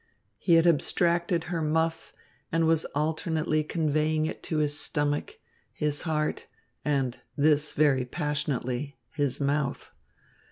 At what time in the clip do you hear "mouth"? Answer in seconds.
9.39-9.91